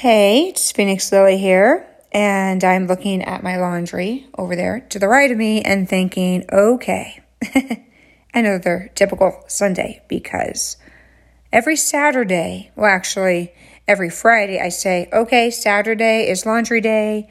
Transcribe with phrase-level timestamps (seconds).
[0.00, 5.08] Hey, it's Phoenix Lily here, and I'm looking at my laundry over there to the
[5.08, 7.22] right of me and thinking, okay,
[8.32, 10.78] another typical Sunday because
[11.52, 13.52] every Saturday, well, actually,
[13.86, 17.28] every Friday, I say, okay, Saturday is laundry day.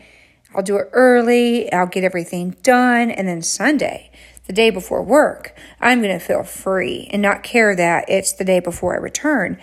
[0.54, 4.12] I'll do it early, I'll get everything done, and then Sunday,
[4.46, 8.46] the day before work, I'm going to feel free and not care that it's the
[8.46, 9.60] day before I return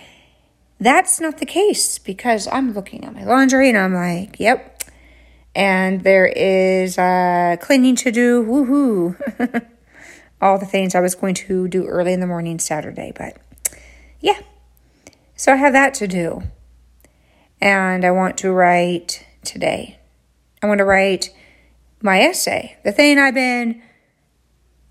[0.78, 4.82] that's not the case because I'm looking at my laundry and I'm like, yep.
[5.54, 8.44] And there is uh, cleaning to do.
[8.44, 9.66] Woohoo.
[10.42, 13.12] All the things I was going to do early in the morning Saturday.
[13.16, 13.38] But
[14.20, 14.40] yeah.
[15.34, 16.42] So I have that to do.
[17.60, 19.98] And I want to write today.
[20.62, 21.30] I want to write
[22.02, 23.82] my essay, the thing I've been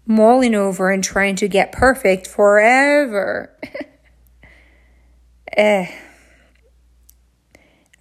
[0.07, 3.51] mulling over and trying to get perfect forever.
[5.55, 5.87] eh,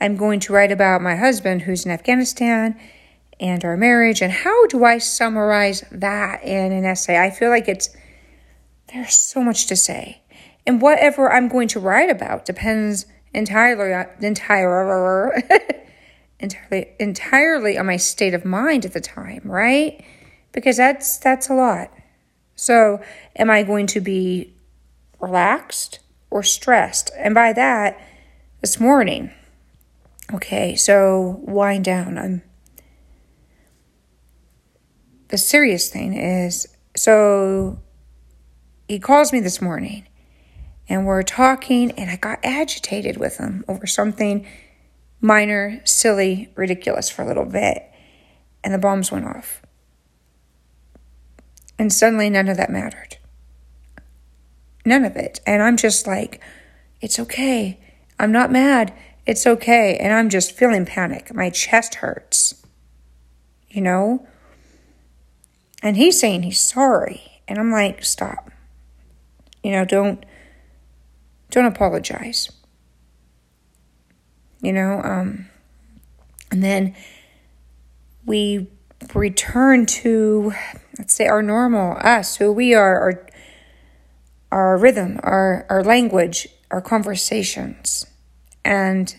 [0.01, 2.79] I'm going to write about my husband who's in Afghanistan
[3.41, 4.23] and our marriage.
[4.23, 7.19] And how do I summarize that in an essay?
[7.19, 7.89] I feel like it's,
[8.93, 10.23] there's so much to say.
[10.67, 15.43] And whatever I'm going to write about depends entirely, entirely,
[16.41, 20.05] entirely, entirely on my state of mind at the time, right?
[20.53, 21.91] Because that's, that's a lot.
[22.57, 23.03] So
[23.37, 24.55] am I going to be
[25.21, 25.99] relaxed?
[26.35, 27.13] Or stressed.
[27.17, 27.97] And by that,
[28.61, 29.31] this morning,
[30.35, 32.19] okay, so wind down.
[32.19, 32.43] I'm
[35.29, 37.79] the serious thing is so
[38.89, 40.07] he calls me this morning
[40.89, 44.45] and we're talking and I got agitated with him over something
[45.21, 47.85] minor, silly, ridiculous for a little bit.
[48.65, 49.63] And the bombs went off.
[51.79, 53.19] And suddenly none of that mattered.
[54.85, 55.41] None of it.
[55.47, 56.41] And I'm just like,
[57.01, 57.81] it's okay.
[58.19, 58.93] I'm not mad.
[59.27, 59.97] It's okay.
[59.97, 61.35] And I'm just feeling panic.
[61.35, 62.63] My chest hurts.
[63.71, 64.27] You know?
[65.83, 67.43] And he's saying he's sorry.
[67.49, 68.51] And I'm like, stop.
[69.63, 70.25] You know, don't
[71.51, 72.51] don't apologize.
[74.61, 75.49] You know, um
[76.51, 76.95] and then
[78.25, 78.71] we
[79.15, 80.53] return to
[80.99, 83.27] let's say our normal us who we are our
[84.55, 88.07] our rhythm, our, our language, our conversations.
[88.65, 89.13] And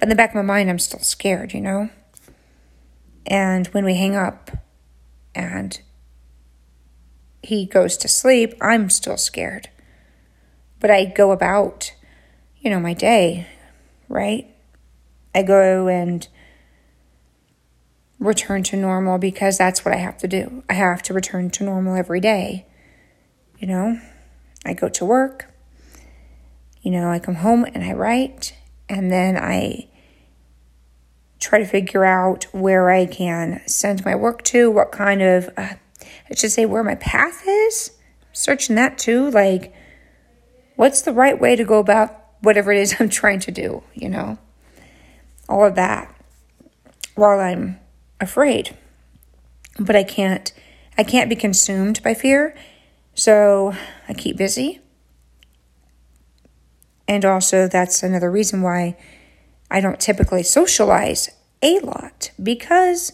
[0.00, 1.90] in the back of my mind, I'm still scared, you know?
[3.26, 4.50] And when we hang up
[5.34, 5.78] and
[7.42, 9.68] he goes to sleep, I'm still scared.
[10.80, 11.92] But I go about,
[12.58, 13.46] you know, my day,
[14.08, 14.46] right?
[15.34, 16.26] I go and
[18.18, 20.64] return to normal because that's what I have to do.
[20.70, 22.64] I have to return to normal every day,
[23.58, 24.00] you know?
[24.66, 25.52] I go to work,
[26.82, 28.54] you know, I come home and I write,
[28.88, 29.88] and then I
[31.40, 35.74] try to figure out where I can send my work to, what kind of, uh,
[36.02, 37.92] I should say, where my path is.
[38.32, 39.72] Searching that too, like,
[40.76, 44.08] what's the right way to go about whatever it is I'm trying to do, you
[44.08, 44.38] know?
[45.48, 46.14] All of that
[47.16, 47.80] while I'm
[48.20, 48.76] afraid.
[49.78, 50.52] But I can't
[50.98, 52.54] I can't be consumed by fear
[53.16, 53.74] so
[54.08, 54.80] I keep busy.
[57.08, 58.96] And also, that's another reason why
[59.70, 61.30] I don't typically socialize
[61.62, 63.12] a lot because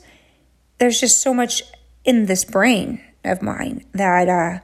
[0.78, 1.62] there's just so much
[2.04, 4.58] in this brain of mine that uh,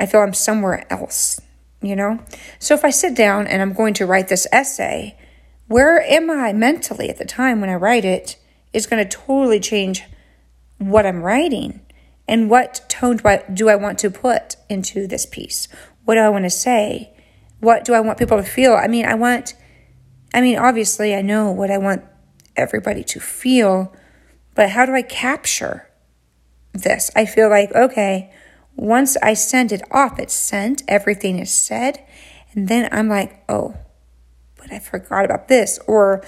[0.00, 1.40] I feel I'm somewhere else,
[1.80, 2.20] you know?
[2.58, 5.16] So if I sit down and I'm going to write this essay,
[5.68, 8.36] where am I mentally at the time when I write it
[8.72, 10.02] is going to totally change
[10.78, 11.80] what I'm writing
[12.28, 15.66] and what tone do I, do I want to put into this piece?
[16.04, 17.12] What do I want to say?
[17.60, 18.74] What do I want people to feel?
[18.74, 19.54] I mean, I want,
[20.34, 22.04] I mean, obviously, I know what I want
[22.56, 23.94] everybody to feel,
[24.54, 25.88] but how do I capture
[26.72, 27.10] this?
[27.16, 28.32] I feel like, okay,
[28.76, 32.04] once I send it off, it's sent, everything is said,
[32.52, 33.76] and then I'm like, oh,
[34.56, 35.78] but I forgot about this.
[35.86, 36.22] Or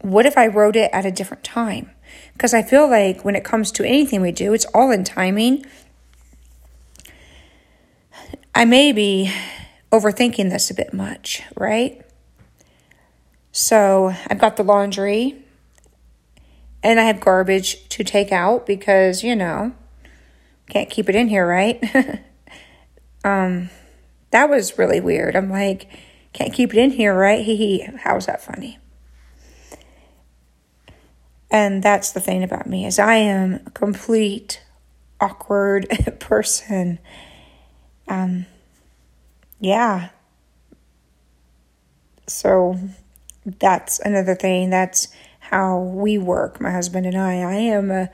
[0.00, 1.90] what if I wrote it at a different time?
[2.32, 5.64] Because I feel like when it comes to anything we do, it's all in timing.
[8.54, 9.32] I may be
[9.92, 12.04] overthinking this a bit much, right?
[13.52, 15.36] So I've got the laundry
[16.82, 19.72] and I have garbage to take out because, you know,
[20.68, 21.82] can't keep it in here, right?
[23.24, 23.70] um,
[24.30, 25.34] that was really weird.
[25.34, 25.88] I'm like,
[26.32, 27.44] can't keep it in here, right?
[27.44, 27.88] Hee hee.
[28.02, 28.78] How's that funny?
[31.50, 34.62] And that's the thing about me is I am a complete
[35.20, 35.88] awkward
[36.20, 36.98] person.
[38.06, 38.46] Um
[39.60, 40.10] yeah.
[42.26, 42.78] So
[43.44, 44.70] that's another thing.
[44.70, 45.08] That's
[45.40, 47.40] how we work, my husband and I.
[47.40, 48.10] I am a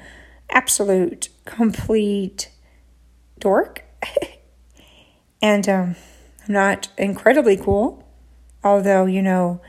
[0.50, 2.50] absolute complete
[3.38, 3.84] dork.
[5.42, 5.96] and um,
[6.46, 8.06] I'm not incredibly cool,
[8.62, 9.60] although, you know,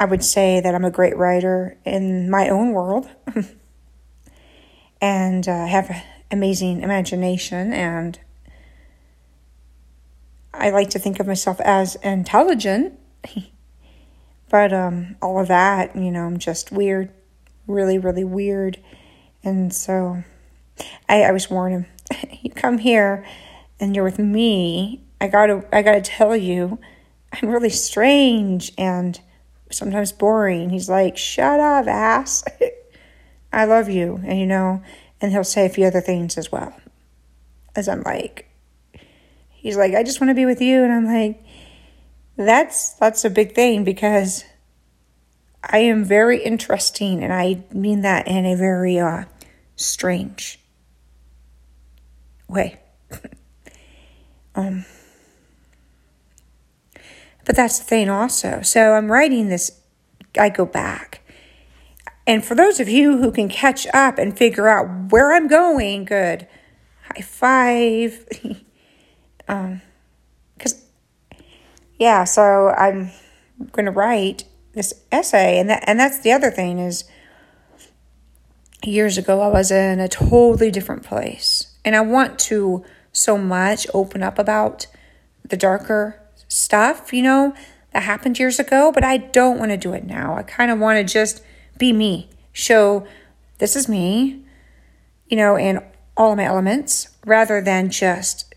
[0.00, 3.06] I would say that I'm a great writer in my own world
[5.00, 5.94] and uh, have
[6.30, 8.18] amazing imagination and
[10.54, 12.98] I like to think of myself as intelligent.
[14.48, 17.10] but um, all of that, you know, I'm just weird,
[17.66, 18.80] really, really weird.
[19.44, 20.24] And so
[21.10, 21.84] I, I was warning
[22.40, 23.24] you come here
[23.78, 26.78] and you're with me, I gotta I gotta tell you,
[27.34, 29.20] I'm really strange and
[29.70, 30.70] sometimes boring.
[30.70, 32.44] He's like, Shut up, ass.
[33.52, 34.20] I love you.
[34.24, 34.82] And you know,
[35.20, 36.74] and he'll say a few other things as well.
[37.76, 38.48] As I'm like,
[39.50, 40.82] he's like, I just want to be with you.
[40.82, 41.42] And I'm like,
[42.36, 44.44] that's that's a big thing because
[45.62, 49.24] I am very interesting and I mean that in a very uh,
[49.76, 50.58] strange
[52.48, 52.80] way.
[54.54, 54.84] um
[57.44, 58.62] but that's the thing also.
[58.62, 59.80] So I'm writing this
[60.38, 61.22] I go back.
[62.26, 66.04] And for those of you who can catch up and figure out where I'm going,
[66.04, 66.46] good.
[67.08, 68.28] High five.
[69.48, 69.82] um
[70.58, 70.82] cuz
[71.98, 73.10] yeah, so I'm
[73.72, 77.04] going to write this essay and that and that's the other thing is
[78.84, 83.86] years ago I was in a totally different place and I want to so much
[83.92, 84.86] open up about
[85.44, 86.19] the darker
[86.50, 87.54] stuff, you know,
[87.92, 90.36] that happened years ago, but I don't want to do it now.
[90.36, 91.42] I kind of want to just
[91.78, 93.06] be me, show
[93.58, 94.44] this is me,
[95.28, 95.80] you know, in
[96.16, 98.54] all of my elements rather than just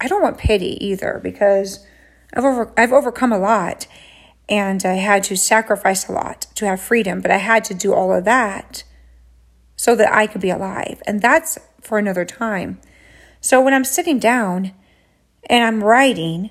[0.00, 1.84] I don't want pity either because
[2.32, 3.86] I've over I've overcome a lot
[4.48, 7.92] and I had to sacrifice a lot to have freedom, but I had to do
[7.92, 8.84] all of that
[9.76, 11.02] so that I could be alive.
[11.06, 12.80] And that's for another time.
[13.40, 14.72] So when I'm sitting down
[15.48, 16.50] and I'm writing,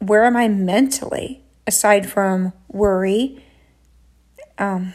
[0.00, 3.44] where am I mentally aside from worry?
[4.58, 4.94] Um,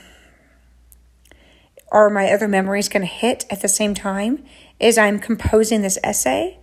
[1.91, 4.43] are my other memories going to hit at the same time
[4.81, 6.59] as I'm composing this essay?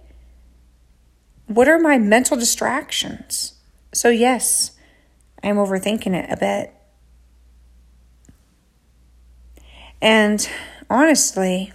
[1.46, 3.54] What are my mental distractions?
[3.94, 4.72] So, yes,
[5.42, 6.74] I'm overthinking it a bit.
[10.00, 10.48] And
[10.90, 11.72] honestly,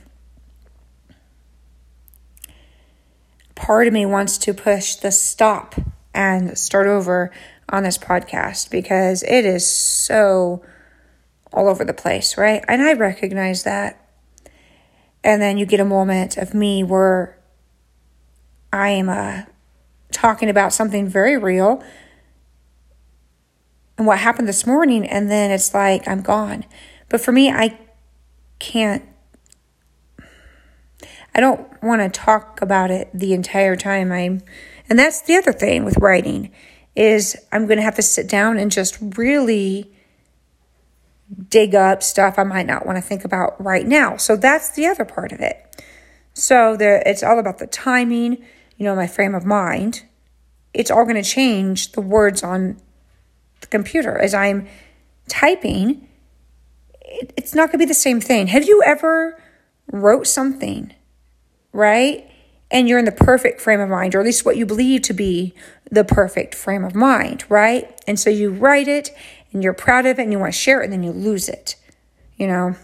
[3.55, 5.75] part of me wants to push the stop
[6.17, 7.31] and start over
[7.69, 10.65] on this podcast because it is so
[11.53, 12.65] all over the place, right?
[12.67, 14.03] And I recognize that.
[15.23, 17.37] And then you get a moment of me where
[18.73, 19.43] I am uh,
[20.11, 21.83] talking about something very real
[23.97, 26.65] and what happened this morning, and then it's like I'm gone.
[27.09, 27.79] But for me, I
[28.59, 29.03] can't
[31.37, 34.41] I don't want to talk about it the entire time I'm
[34.89, 36.51] and that's the other thing with writing
[36.95, 39.91] is I'm going to have to sit down and just really
[41.49, 44.17] dig up stuff I might not want to think about right now.
[44.17, 45.63] So that's the other part of it.
[46.33, 48.37] So it's all about the timing,
[48.77, 50.05] you know, my frame of mind.
[50.73, 52.79] It's all going to change the words on
[53.61, 54.67] the computer as I'm
[55.27, 56.07] typing.
[57.01, 58.47] It, it's not going to be the same thing.
[58.47, 59.41] Have you ever
[59.91, 60.93] wrote something,
[61.73, 62.26] right?
[62.69, 65.13] And you're in the perfect frame of mind, or at least what you believe to
[65.13, 65.53] be
[65.89, 67.99] the perfect frame of mind, right?
[68.07, 69.11] And so you write it
[69.53, 71.47] and you're proud of it and you want to share it and then you lose
[71.47, 71.75] it.
[72.35, 72.75] You know,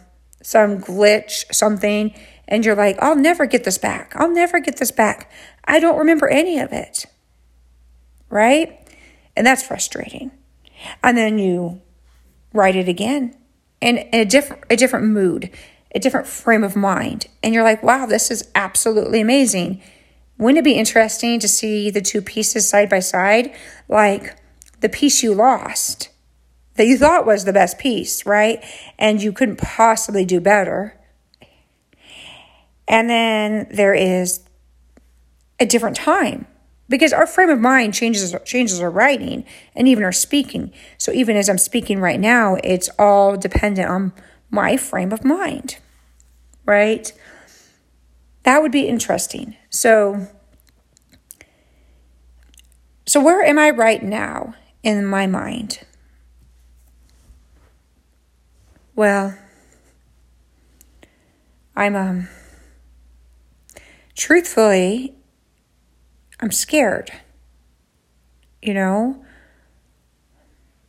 [0.41, 2.13] some glitch, something,
[2.47, 4.13] and you're like, I'll never get this back.
[4.15, 5.31] I'll never get this back.
[5.65, 7.05] I don't remember any of it.
[8.29, 8.79] Right?
[9.35, 10.31] And that's frustrating.
[11.03, 11.81] And then you
[12.53, 13.35] write it again
[13.81, 15.49] in, in a different a different mood,
[15.95, 17.27] a different frame of mind.
[17.41, 19.81] And you're like, wow, this is absolutely amazing.
[20.37, 23.53] Wouldn't it be interesting to see the two pieces side by side?
[23.87, 24.35] Like
[24.81, 26.09] the piece you lost
[26.75, 28.63] that you thought was the best piece, right?
[28.97, 30.99] And you couldn't possibly do better.
[32.87, 34.41] And then there is
[35.59, 36.47] a different time
[36.89, 39.45] because our frame of mind changes changes our writing
[39.75, 40.73] and even our speaking.
[40.97, 44.13] So even as I'm speaking right now, it's all dependent on
[44.53, 45.77] my frame of mind.
[46.65, 47.11] Right?
[48.43, 49.57] That would be interesting.
[49.69, 50.27] So
[53.05, 55.79] so where am I right now in my mind?
[58.95, 59.37] Well,
[61.75, 62.29] I'm um
[64.15, 65.15] truthfully
[66.39, 67.11] I'm scared.
[68.61, 69.25] You know,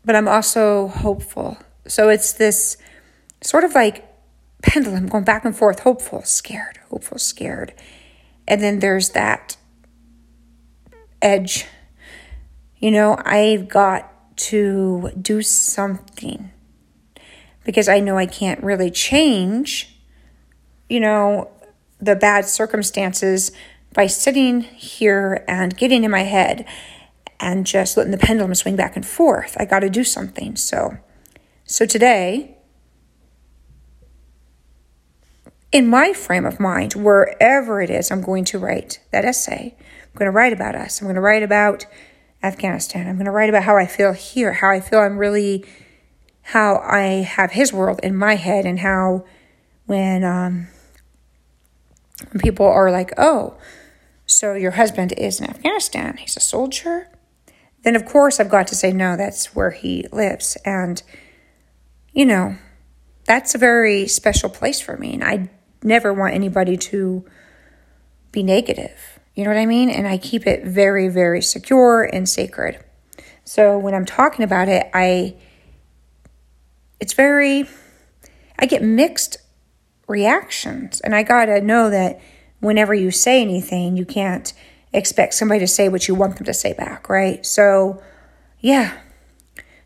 [0.04, 1.56] but I'm also hopeful.
[1.88, 2.76] So it's this
[3.44, 4.08] sort of like
[4.62, 7.74] pendulum going back and forth hopeful, scared, hopeful, scared.
[8.48, 9.56] And then there's that
[11.20, 11.66] edge.
[12.78, 16.50] You know, I've got to do something
[17.64, 19.98] because I know I can't really change,
[20.88, 21.50] you know,
[22.00, 23.52] the bad circumstances
[23.92, 26.66] by sitting here and getting in my head
[27.38, 29.56] and just letting the pendulum swing back and forth.
[29.58, 30.56] I got to do something.
[30.56, 30.98] So
[31.64, 32.56] so today
[35.74, 40.16] in my frame of mind, wherever it is I'm going to write that essay, I'm
[40.16, 41.00] going to write about us.
[41.00, 41.84] I'm going to write about
[42.44, 43.08] Afghanistan.
[43.08, 45.66] I'm going to write about how I feel here, how I feel I'm really
[46.48, 49.24] how I have his world in my head and how
[49.86, 50.68] when um,
[52.30, 53.56] when people are like, "Oh,
[54.26, 56.18] so your husband is in Afghanistan.
[56.18, 57.08] He's a soldier."
[57.82, 61.02] Then of course I've got to say no, that's where he lives and
[62.12, 62.56] you know,
[63.24, 65.50] that's a very special place for me and I
[65.84, 67.24] never want anybody to
[68.32, 69.20] be negative.
[69.34, 69.90] You know what I mean?
[69.90, 72.82] And I keep it very very secure and sacred.
[73.44, 75.36] So when I'm talking about it, I
[77.04, 77.68] it's very,
[78.58, 79.36] I get mixed
[80.08, 81.00] reactions.
[81.00, 82.20] And I got to know that
[82.60, 84.52] whenever you say anything, you can't
[84.92, 87.44] expect somebody to say what you want them to say back, right?
[87.44, 88.02] So,
[88.60, 88.96] yeah.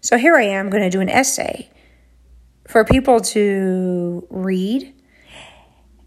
[0.01, 1.71] So here I am going to do an essay
[2.69, 4.95] for people to read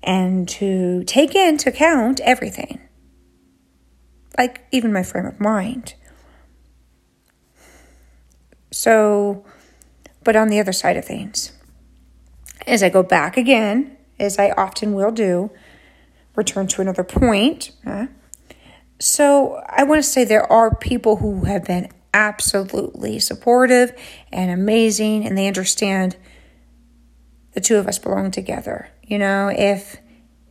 [0.04, 2.82] and to take into account everything,
[4.38, 5.96] like even my frame of mind.
[8.72, 9.46] So,
[10.24, 11.52] but on the other side of things,
[12.66, 15.52] as I go back again, as I often will do,
[16.36, 17.72] return to another point.
[17.84, 18.08] Huh?
[19.00, 23.94] So I want to say there are people who have been absolutely supportive
[24.32, 26.18] and amazing, and they understand
[27.54, 28.90] the two of us belong together.
[29.04, 29.98] You know, if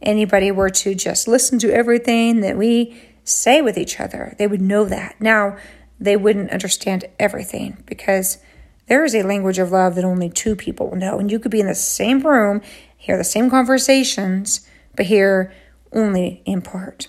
[0.02, 4.60] anybody were to just listen to everything that we say with each other, they would
[4.60, 5.20] know that.
[5.20, 5.56] Now,
[5.98, 8.38] they wouldn't understand everything because
[8.86, 11.18] there is a language of love that only two people know.
[11.18, 12.62] And you could be in the same room,
[12.96, 14.66] hear the same conversations,
[14.96, 15.52] but hear
[15.92, 17.08] only in part.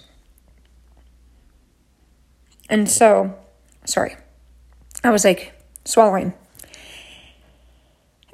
[2.70, 3.38] And so,
[3.86, 4.16] sorry,
[5.04, 5.54] I was like
[5.86, 6.34] swallowing.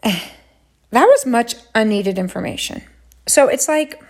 [0.97, 2.81] That was much unneeded information.
[3.27, 4.01] So it's like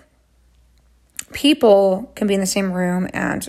[1.34, 3.46] people can be in the same room and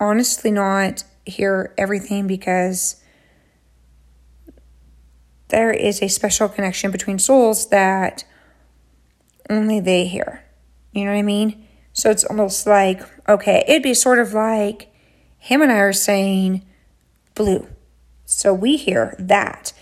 [0.00, 3.00] honestly not hear everything because
[5.46, 8.24] there is a special connection between souls that
[9.48, 10.42] only they hear.
[10.90, 11.68] You know what I mean?
[11.92, 14.92] So it's almost like, okay, it'd be sort of like
[15.38, 16.66] him and I are saying
[17.36, 17.68] blue.
[18.24, 19.72] So we hear that,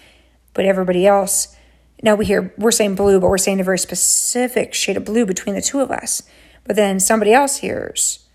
[0.52, 1.56] but everybody else,
[2.02, 5.26] now we hear, we're saying blue, but we're saying a very specific shade of blue
[5.26, 6.22] between the two of us.
[6.64, 8.26] But then somebody else hears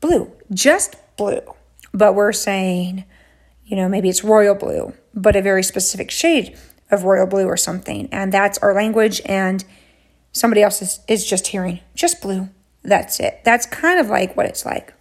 [0.00, 1.40] blue, just blue.
[1.92, 3.04] But we're saying,
[3.64, 6.56] you know, maybe it's royal blue but a very specific shade
[6.90, 8.08] of royal blue or something.
[8.12, 9.64] And that's our language, and
[10.32, 12.48] somebody else is, is just hearing just blue.
[12.82, 13.40] That's it.
[13.44, 14.94] That's kind of like what it's like.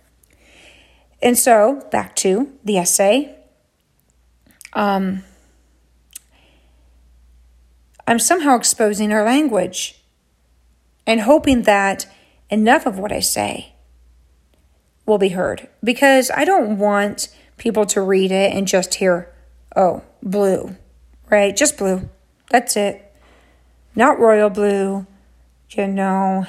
[1.22, 3.36] And so, back to the essay.
[4.74, 5.24] Um,
[8.08, 10.02] I'm somehow exposing our language
[11.06, 12.08] and hoping that
[12.50, 13.74] enough of what I say
[15.06, 19.34] will be heard because I don't want people to read it and just hear
[19.78, 20.76] Oh, blue,
[21.30, 21.56] right?
[21.56, 22.10] Just blue.
[22.50, 23.16] That's it.
[23.96, 25.06] Not royal blue,
[25.70, 26.48] you know,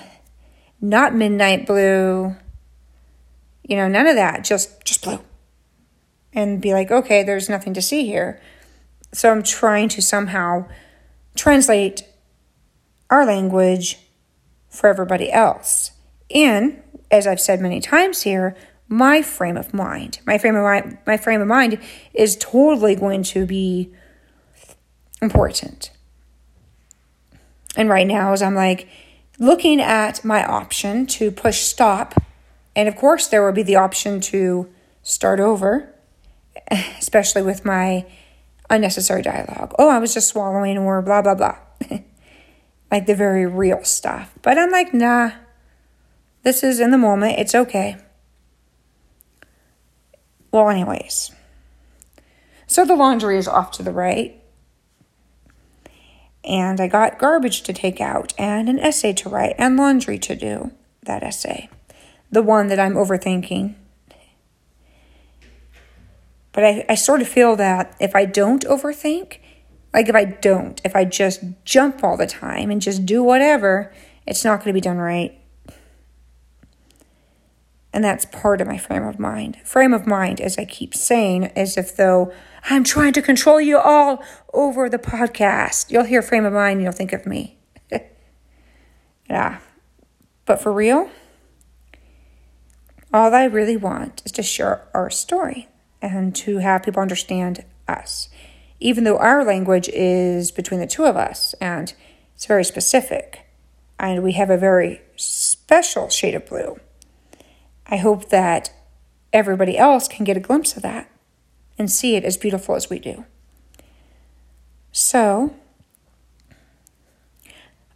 [0.80, 2.34] not midnight blue,
[3.62, 4.44] you know, none of that.
[4.44, 5.20] Just just blue.
[6.32, 8.40] And be like, okay, there's nothing to see here.
[9.12, 10.66] So I'm trying to somehow
[11.36, 12.02] translate
[13.10, 13.98] our language
[14.68, 15.92] for everybody else.
[16.34, 18.54] And as I've said many times here,
[18.88, 20.20] my frame of mind.
[20.26, 21.78] My frame of mind, my frame of mind
[22.14, 23.92] is totally going to be
[25.20, 25.90] important.
[27.76, 28.88] And right now, as I'm like
[29.38, 32.14] looking at my option to push stop,
[32.74, 35.94] and of course, there will be the option to start over,
[36.70, 38.06] especially with my
[38.70, 39.74] unnecessary dialogue.
[39.78, 41.58] Oh, I was just swallowing, or blah, blah, blah.
[42.90, 44.34] like the very real stuff.
[44.42, 45.32] But I'm like, nah,
[46.42, 47.38] this is in the moment.
[47.38, 47.96] It's okay.
[50.50, 51.32] Well, anyways.
[52.66, 54.42] So the laundry is off to the right.
[56.44, 60.34] And I got garbage to take out and an essay to write and laundry to
[60.34, 60.72] do.
[61.02, 61.68] That essay.
[62.30, 63.74] The one that I'm overthinking.
[66.52, 69.38] But I, I sort of feel that if I don't overthink
[69.92, 73.92] Like if I don't, if I just jump all the time and just do whatever,
[74.26, 75.34] it's not going to be done right.
[77.92, 79.56] And that's part of my frame of mind.
[79.64, 82.32] Frame of mind, as I keep saying, as if though
[82.64, 85.90] I'm trying to control you all over the podcast.
[85.90, 87.58] You'll hear frame of mind, you'll think of me.
[89.30, 89.60] yeah.
[90.44, 91.10] But for real,
[93.12, 95.68] all I really want is to share our story
[96.00, 98.28] and to have people understand us.
[98.80, 101.94] Even though our language is between the two of us and
[102.34, 103.46] it's very specific,
[103.98, 106.78] and we have a very special shade of blue,
[107.86, 108.72] I hope that
[109.32, 111.10] everybody else can get a glimpse of that
[111.78, 113.24] and see it as beautiful as we do.
[114.92, 115.54] So,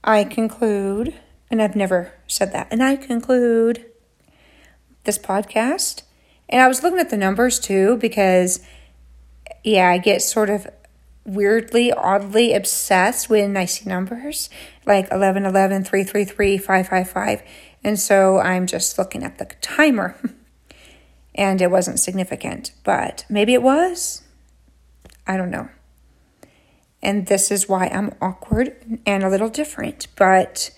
[0.05, 1.15] I conclude,
[1.51, 3.87] and I've never said that, and I conclude
[5.05, 6.03] this podcast.
[6.53, 8.61] And I was looking at the numbers too because,
[9.65, 10.69] yeah, I get sort of
[11.25, 14.51] weirdly, oddly obsessed when I see numbers
[14.85, 17.43] like 11, 11, 333, 555.
[17.83, 20.21] And so I'm just looking at the timer
[21.35, 24.23] and it wasn't significant, but maybe it was.
[25.27, 25.71] I don't know.
[27.03, 30.71] And this is why I'm awkward and a little different, but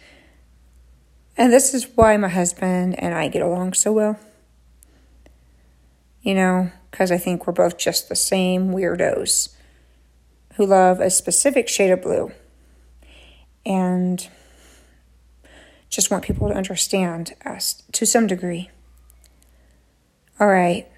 [1.37, 4.21] and this is why my husband and I get along so well.
[6.25, 9.54] You know, because I think we're both just the same weirdos
[10.57, 12.33] who love a specific shade of blue
[13.64, 14.28] and
[15.88, 18.71] just want people to understand us to some degree.
[20.40, 20.88] All right.